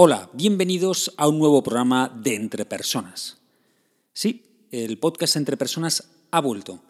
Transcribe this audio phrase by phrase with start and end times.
[0.00, 3.38] Hola, bienvenidos a un nuevo programa de Entre Personas.
[4.12, 6.84] Sí, el podcast Entre Personas ha vuelto.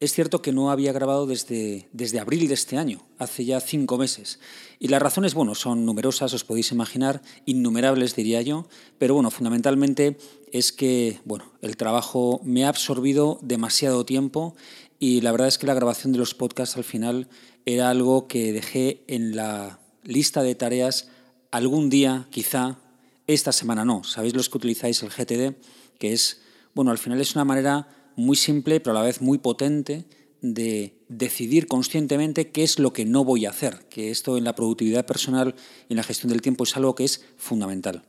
[0.00, 3.98] Es cierto que no había grabado desde, desde abril de este año, hace ya cinco
[3.98, 4.40] meses.
[4.78, 8.66] Y las razones, bueno, son numerosas, os podéis imaginar, innumerables diría yo,
[8.96, 10.16] pero bueno, fundamentalmente
[10.50, 14.56] es que, bueno, el trabajo me ha absorbido demasiado tiempo
[14.98, 17.28] y la verdad es que la grabación de los podcasts al final
[17.66, 21.10] era algo que dejé en la lista de tareas
[21.50, 22.78] algún día, quizá,
[23.26, 24.04] esta semana no.
[24.04, 25.56] Sabéis los que utilizáis el GTD,
[25.98, 26.40] que es,
[26.74, 30.06] bueno, al final es una manera muy simple, pero a la vez muy potente
[30.40, 34.54] de decidir conscientemente qué es lo que no voy a hacer, que esto en la
[34.54, 35.54] productividad personal
[35.88, 38.02] y en la gestión del tiempo es algo que es fundamental.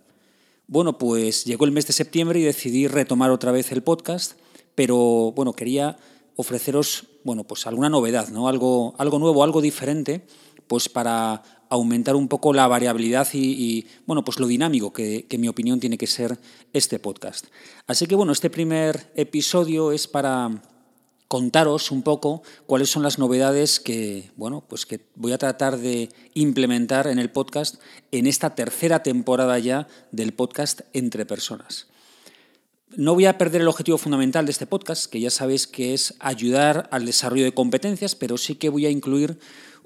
[0.68, 4.34] Bueno, pues llegó el mes de septiembre y decidí retomar otra vez el podcast,
[4.76, 5.98] pero bueno, quería
[6.36, 8.48] ofreceros, bueno, pues alguna novedad, ¿no?
[8.48, 10.26] Algo, algo nuevo, algo diferente,
[10.68, 15.42] pues para aumentar un poco la variabilidad y, bueno, pues lo dinámico que, que, en
[15.42, 16.40] mi opinión tiene que ser
[16.74, 17.48] este podcast.
[17.88, 20.62] Así que bueno, este primer episodio es para
[21.28, 26.10] contaros un poco cuáles son las novedades que, bueno, pues que voy a tratar de
[26.34, 27.82] implementar en el podcast
[28.12, 31.88] en esta tercera temporada ya del podcast Entre Personas.
[32.96, 36.16] No voy a perder el objetivo fundamental de este podcast, que ya sabéis que es
[36.20, 39.40] ayudar al desarrollo de competencias, pero sí que voy a incluir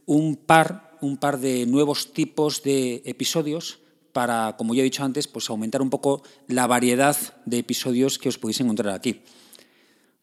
[0.05, 3.79] un par un par de nuevos tipos de episodios
[4.13, 8.29] para, como ya he dicho antes, pues aumentar un poco la variedad de episodios que
[8.29, 9.21] os podéis encontrar aquí.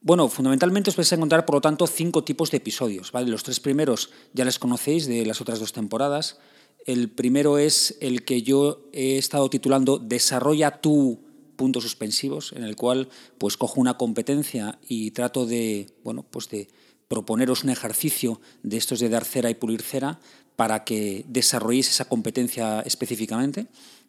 [0.01, 3.11] Bueno, fundamentalmente os vais a encontrar, por lo tanto, cinco tipos de episodios.
[3.11, 3.31] ¿vale?
[3.31, 6.39] Los tres primeros ya les conocéis de las otras dos temporadas.
[6.87, 12.77] El primero es el que yo he estado titulando Desarrolla tu puntos suspensivos, en el
[12.77, 16.69] cual pues cojo una competencia y trato de, bueno, pues de
[17.09, 20.21] proponeros un ejercicio de estos de dar cera y pulir cera
[20.57, 23.67] para que desarrolléis esa competencia específicamente.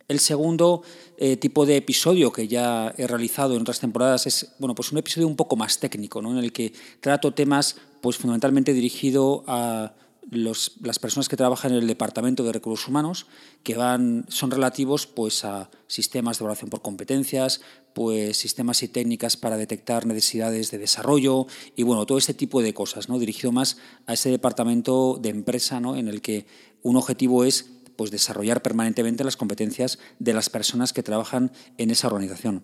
[0.08, 0.82] El segundo
[1.18, 4.98] eh, tipo de episodio que ya he realizado en otras temporadas es bueno, pues un
[4.98, 6.32] episodio un poco más técnico, ¿no?
[6.32, 9.94] en el que trato temas pues, fundamentalmente dirigido a
[10.32, 13.26] las personas que trabajan en el Departamento de Recursos Humanos,
[13.64, 17.62] que van, son relativos pues, a sistemas de evaluación por competencias,
[17.94, 22.74] pues, sistemas y técnicas para detectar necesidades de desarrollo y bueno, todo ese tipo de
[22.74, 23.18] cosas, ¿no?
[23.18, 25.96] dirigido más a ese departamento de empresa ¿no?
[25.96, 26.46] en el que
[26.84, 32.08] un objetivo es pues, desarrollar permanentemente las competencias de las personas que trabajan en esa
[32.08, 32.64] organización.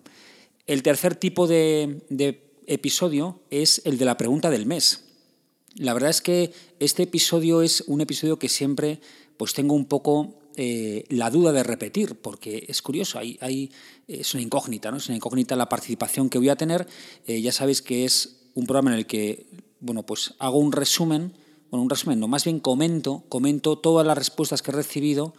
[0.66, 2.00] El tercer tipo de
[2.66, 5.05] episodio es el de la pregunta del mes.
[5.78, 9.00] La verdad es que este episodio es un episodio que siempre
[9.36, 13.70] pues tengo un poco eh, la duda de repetir, porque es curioso, hay, hay,
[14.08, 14.96] es una incógnita, ¿no?
[14.96, 16.86] Es una incógnita la participación que voy a tener.
[17.26, 19.46] Eh, ya sabéis que es un programa en el que,
[19.80, 21.34] bueno, pues hago un resumen,
[21.70, 25.34] bueno, un resumen, no, más bien comento, comento todas las respuestas que he recibido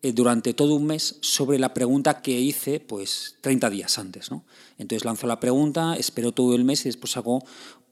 [0.00, 4.44] eh, durante todo un mes sobre la pregunta que hice pues 30 días antes, ¿no?
[4.78, 7.42] Entonces lanzo la pregunta, espero todo el mes y después hago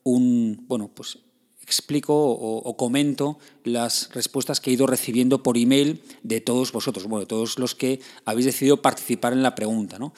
[0.05, 1.19] un, bueno, pues
[1.63, 7.27] explico o, comento las respuestas que he ido recibiendo por email de todos vosotros, bueno,
[7.27, 9.99] todos los que habéis decidido participar en la pregunta.
[9.99, 10.13] ¿no?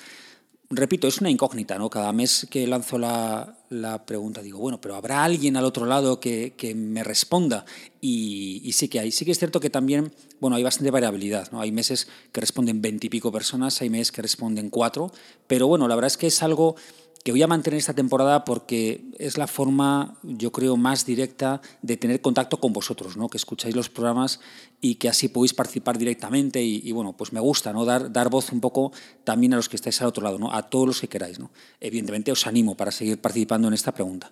[0.70, 1.90] Repito, es una incógnita, ¿no?
[1.90, 3.58] Cada mes que lanzo la,
[4.06, 7.66] pregunta digo, bueno, pero ¿habrá alguien al otro lado que, me responda?
[8.00, 9.12] Y, sí que hay.
[9.12, 11.60] Sí que es cierto que también, bueno, hay bastante variabilidad, ¿no?
[11.60, 15.12] Hay meses que responden veintipico personas, hay meses que responden cuatro,
[15.46, 16.76] pero bueno, la verdad es que es algo
[17.24, 21.96] que voy a mantener esta temporada porque es la forma, yo creo, más directa de
[21.96, 23.30] tener contacto con vosotros, ¿no?
[23.30, 24.40] que escucháis los programas
[24.82, 27.86] y que así podéis participar directamente y, bueno, pues me gusta ¿no?
[27.86, 28.92] dar, dar voz un poco
[29.24, 30.52] también a los que estáis al otro lado, ¿no?
[30.52, 31.38] a todos los que queráis.
[31.38, 31.50] ¿no?
[31.80, 34.30] Evidentemente os animo para seguir participando en esta pregunta.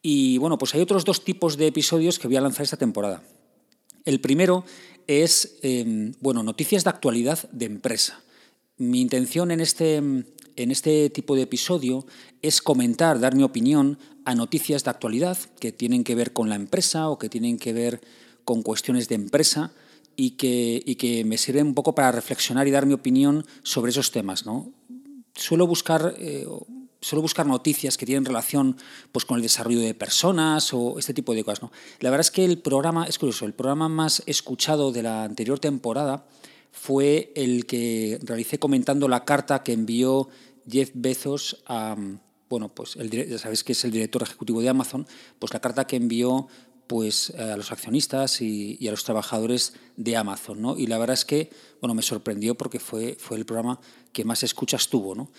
[0.00, 3.22] Y bueno, pues hay otros dos tipos de episodios que voy a lanzar esta temporada.
[4.06, 4.64] El primero
[5.06, 8.22] es, em, bueno, noticias de actualidad de empresa.
[8.76, 10.02] Mi intención en este
[10.56, 12.06] en este tipo de episodio
[12.42, 16.56] es comentar, dar mi opinión a noticias de actualidad que tienen que ver con la
[16.56, 18.00] empresa o que tienen que ver
[18.44, 19.72] con cuestiones de empresa
[20.16, 23.90] y que, y que me sirven un poco para reflexionar y dar mi opinión sobre
[23.90, 24.46] esos temas.
[24.46, 24.72] ¿no?
[25.34, 26.14] Suelo buscar...
[26.18, 26.46] Eh,
[27.04, 28.76] suelo buscar noticias que tienen relación
[29.10, 31.68] pues, con el desarrollo de personas o este tipo de cosas.
[31.98, 35.58] La verdad es que el programa, es curioso, el programa más escuchado de la anterior
[35.58, 36.28] temporada
[36.72, 40.28] fue el que realicé comentando la carta que envió
[40.68, 41.96] Jeff Bezos a,
[42.48, 45.06] bueno, pues el, ya sabéis que es el director ejecutivo de Amazon,
[45.38, 46.48] pues la carta que envió
[46.86, 50.76] pues a los accionistas y, a los trabajadores de Amazon, ¿no?
[50.76, 53.80] Y la verdad es que, bueno, me sorprendió porque fue, fue el programa
[54.12, 55.30] que más escuchas tuvo, ¿no?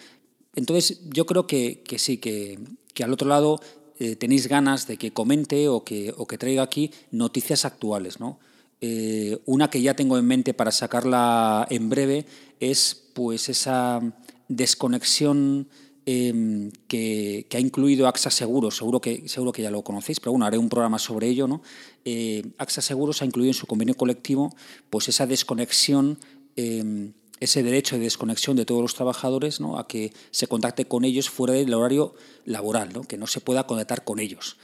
[0.55, 2.59] Entonces, yo creo que, sí, que,
[2.93, 3.59] que, al otro lado
[3.99, 8.39] eh, tenéis ganas de que comente o que, o que traiga aquí noticias actuales, ¿no?
[8.85, 12.25] Eh, una que ya tengo en mente para sacarla en breve
[12.59, 14.01] es pues esa
[14.49, 15.69] desconexión
[16.05, 20.45] em, que, ha incluido AXA Seguros, seguro que, seguro que ya lo conocéis, pero bueno,
[20.45, 21.47] haré un programa sobre ello.
[21.47, 21.61] ¿no?
[22.03, 24.53] Eh, AXA Seguros ha incluido en su convenio colectivo
[24.89, 26.19] pues esa desconexión,
[26.57, 29.77] em, ese derecho de desconexión de todos los trabajadores ¿no?
[29.77, 33.03] a que se contacte con ellos fuera del horario laboral, ¿no?
[33.03, 34.57] que no se pueda contactar con ellos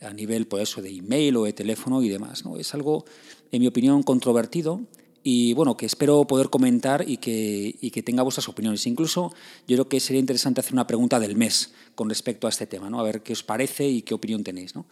[0.00, 2.44] a nivel por pues eso, de email o de teléfono y demás.
[2.44, 2.56] ¿no?
[2.56, 3.04] Es algo,
[3.52, 4.80] en mi opinión, controvertido
[5.22, 8.86] y bueno, que espero poder comentar y que, y que tenga vuestras opiniones.
[8.86, 9.32] Incluso
[9.66, 12.90] yo creo que sería interesante hacer una pregunta del mes con respecto a este tema,
[12.90, 13.00] ¿no?
[13.00, 14.74] a ver qué os parece y qué opinión tenéis.
[14.74, 14.86] ¿no?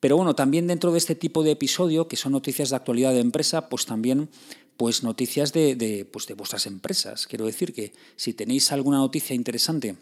[0.00, 3.20] Pero bueno, también dentro de este tipo de episodio, que son noticias de actualidad de
[3.20, 4.28] empresa, pues también
[4.76, 7.26] pues noticias de, pues de vuestras empresas.
[7.26, 9.96] Quiero decir que si tenéis alguna noticia interesante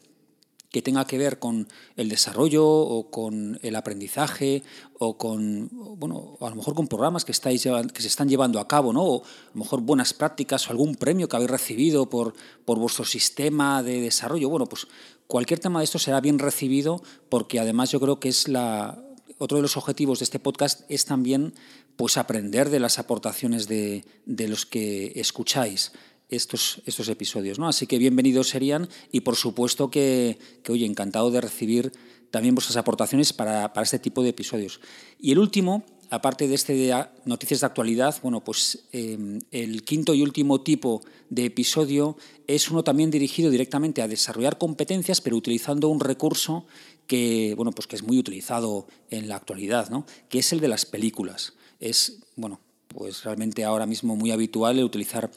[0.76, 4.62] que tenga que ver con el desarrollo o con el aprendizaje
[4.98, 8.68] o con, bueno, a lo mejor con programas que, estáis, que se están llevando a
[8.68, 9.02] cabo, ¿no?
[9.02, 12.34] o a lo mejor buenas prácticas o algún premio que habéis recibido por,
[12.66, 14.50] por vuestro sistema de desarrollo.
[14.50, 14.86] Bueno, pues
[15.26, 19.02] cualquier tema de esto será bien recibido porque además yo creo que es la,
[19.38, 21.54] otro de los objetivos de este podcast es también
[21.96, 25.92] pues aprender de las aportaciones de, de los que escucháis
[26.28, 27.58] estos, estos episodios.
[27.58, 27.68] ¿no?
[27.68, 31.92] Así que bienvenidos serían y por supuesto que, que oye, encantado de recibir
[32.30, 34.80] también vuestras aportaciones para, para, este tipo de episodios.
[35.18, 40.12] Y el último, aparte de este de noticias de actualidad, bueno, pues em, el quinto
[40.14, 45.88] y último tipo de episodio es uno también dirigido directamente a desarrollar competencias, pero utilizando
[45.88, 46.66] un recurso
[47.06, 50.04] que, bueno, pues que es muy utilizado en la actualidad, ¿no?
[50.28, 51.54] que es el de las películas.
[51.78, 55.30] Es, bueno, pues realmente ahora mismo muy habitual el utilizar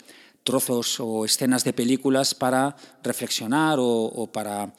[0.49, 4.73] trozos o escenas de películas para reflexionar o, para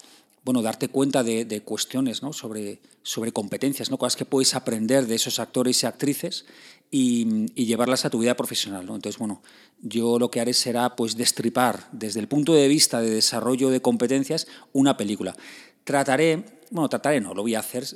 [0.44, 3.96] bueno, darte cuenta de, cuestiones sobre, sobre competencias, ¿no?
[3.96, 6.44] cosas que puedes aprender de esos actores y actrices
[6.90, 8.80] y, llevarlas a tu vida profesional.
[8.82, 9.42] Entonces, bueno,
[9.80, 13.80] yo lo que haré será pues, destripar desde el punto de vista de desarrollo de
[13.80, 15.36] competencias una película.
[15.84, 17.86] Trataré, bueno, trataré no, lo voy a hacer,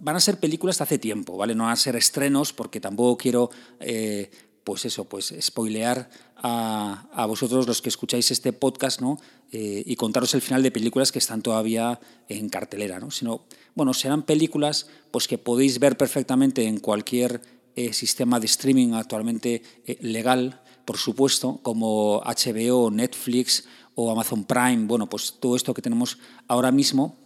[0.00, 1.56] van a ser películas de hace tiempo, ¿vale?
[1.56, 3.50] No van a ser estrenos porque tampoco quiero...
[3.80, 4.30] Eh,
[4.64, 9.18] pues eso, pues spoilear a, vosotros los que escucháis este podcast, ¿no?
[9.52, 13.10] Eh, y contaros el final de películas que están todavía en cartelera, ¿no?
[13.10, 13.44] Sino,
[13.74, 17.40] bueno, serán películas pues que podéis ver perfectamente en cualquier
[17.76, 23.64] eh, sistema de streaming actualmente eh, legal, por supuesto, como HBO, Netflix
[23.94, 26.18] o Amazon Prime, bueno, pues todo esto que tenemos
[26.48, 27.23] ahora mismo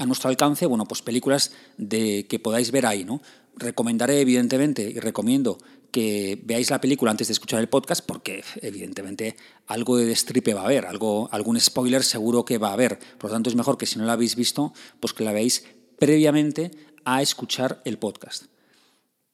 [0.00, 3.20] a nuestro alcance, bueno, pues películas de que podáis ver ahí, ¿no?
[3.54, 5.58] Recomendaré, evidentemente, y recomiendo
[5.90, 9.36] que veáis la película antes de escuchar el podcast, porque evidentemente
[9.66, 12.98] algo de destripe va a haber, algo, algún spoiler seguro que va a haber.
[13.18, 15.66] Por lo tanto, es mejor que si no la habéis visto, pues que la veáis
[15.98, 16.70] previamente
[17.04, 18.44] a escuchar el podcast.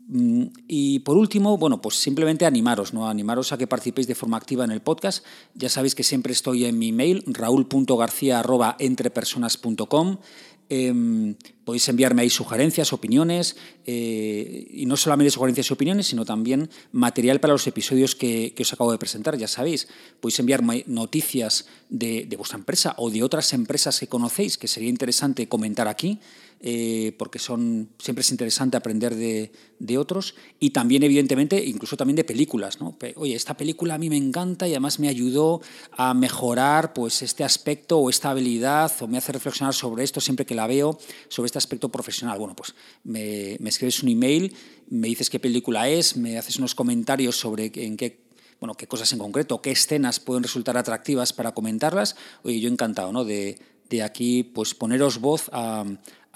[0.09, 3.09] Mm, y por último, bueno, pues simplemente animaros, ¿no?
[3.09, 5.27] Animaros a que participéis de forma activa en el podcast.
[5.55, 10.19] Ya sabéis que siempre estoy en mi mail, raúl.garcía.entrepersonas.com.
[10.69, 11.37] Em,
[11.67, 17.41] podéis enviarme ahí sugerencias, opiniones, eh, y no solamente sugerencias y opiniones, sino también material
[17.41, 19.37] para los episodios que, os acabo de presentar.
[19.37, 19.89] Ya sabéis,
[20.21, 25.49] podéis enviarme noticias de, vuestra empresa o de otras empresas que conocéis, que sería interesante
[25.49, 26.21] comentar aquí.
[26.63, 32.25] Eh, porque son, siempre es interesante aprender de, otros y también, evidentemente, incluso también de
[32.25, 32.81] películas.
[32.81, 32.97] ¿no?
[33.17, 35.61] Oye, esta película a mí me encanta y además me ayudó
[35.93, 40.47] a mejorar pues, este aspecto o esta habilidad o me hace reflexionar sobre esto siempre
[40.47, 40.99] que la veo,
[41.29, 42.39] sobre este aspecto profesional.
[42.39, 44.55] Bueno, pues me, escribes un email,
[44.89, 48.27] me dices qué película es, me haces unos comentarios sobre en qué
[48.59, 52.17] bueno, qué cosas en concreto, qué escenas pueden resultar atractivas para comentarlas.
[52.43, 53.25] Oye, yo encantado ¿no?
[53.25, 53.59] de,
[53.91, 55.85] de aquí pues poneros voz a,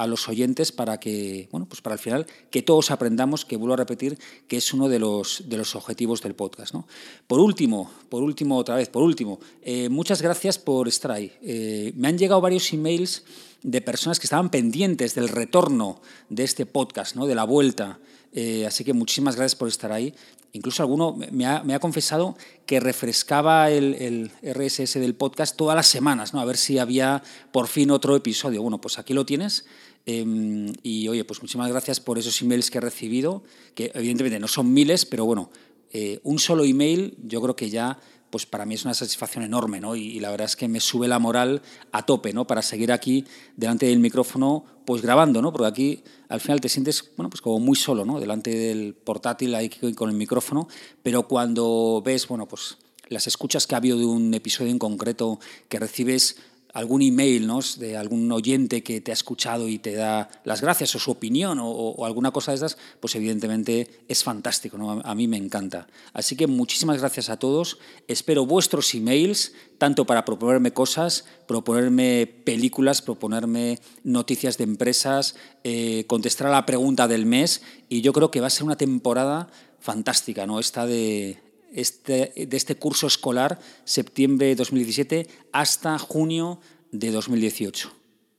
[0.00, 3.74] a los oyentes para que, bueno, pues para el final, que todos aprendamos, que vuelvo
[3.74, 6.72] a repetir, que es uno de los, de los objetivos del podcast.
[6.72, 6.88] ¿no?
[7.26, 11.30] Por último, por último, otra vez, por último, eh, muchas gracias por estar ahí.
[11.42, 13.24] Eh, me han llegado varios emails
[13.62, 17.26] de personas que estaban pendientes del retorno de este podcast, ¿no?
[17.26, 17.98] de la vuelta.
[18.32, 20.14] Eh, así que muchísimas gracias por estar ahí.
[20.52, 23.94] Incluso alguno me ha, me ha confesado que refrescaba el,
[24.42, 26.40] el, RSS del podcast todas las semanas, ¿no?
[26.40, 28.62] a ver si había por fin otro episodio.
[28.62, 29.64] Bueno, pues aquí lo tienes.
[30.06, 33.42] Em, y oye, pues muchísimas gracias por esos emails que he recibido,
[33.74, 35.50] que evidentemente no son miles, pero bueno,
[35.92, 37.98] eh, un solo email yo creo que ya
[38.30, 39.96] pues para mí es una satisfacción enorme, ¿no?
[39.96, 42.46] Y, la verdad es que me sube la moral a tope, ¿no?
[42.46, 43.24] Para seguir aquí
[43.56, 45.52] delante del micrófono, pues grabando, ¿no?
[45.52, 48.20] Porque aquí al final te sientes, bueno, pues como muy solo, ¿no?
[48.20, 50.68] Delante del portátil ahí con el micrófono,
[51.02, 52.78] pero cuando ves, bueno, pues
[53.08, 56.36] las escuchas que ha habido de un episodio en concreto, que recibes
[56.72, 57.60] algún email ¿no?
[57.78, 61.58] de algún oyente que te ha escuchado y te da las gracias o su opinión
[61.60, 65.00] o, alguna cosa de esas, pues evidentemente es fantástico, ¿no?
[65.04, 65.88] a, mí me encanta.
[66.12, 73.02] Así que muchísimas gracias a todos, espero vuestros emails, tanto para proponerme cosas, proponerme películas,
[73.02, 78.40] proponerme noticias de empresas, eh, contestar a la pregunta del mes y yo creo que
[78.40, 79.48] va a ser una temporada
[79.80, 80.60] fantástica, ¿no?
[80.60, 81.38] Esta de
[81.74, 86.60] este, de este curso escolar, septiembre de 2017 hasta junio
[86.92, 87.92] de 2018.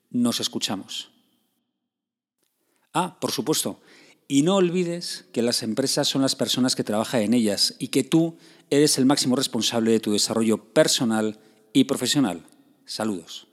[0.09, 1.11] Nos escuchamos.
[2.93, 3.79] Ah, por supuesto.
[4.27, 8.03] Y no olvides que las empresas son las personas que trabajan en ellas y que
[8.03, 8.37] tú
[8.69, 11.39] eres el máximo responsable de tu desarrollo personal
[11.73, 12.45] y profesional.
[12.85, 13.50] Saludos.